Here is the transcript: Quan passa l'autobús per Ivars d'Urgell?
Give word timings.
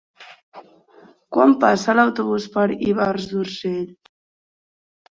Quan 1.37 1.53
passa 1.65 1.97
l'autobús 1.99 2.49
per 2.57 2.67
Ivars 2.89 3.31
d'Urgell? 3.37 3.89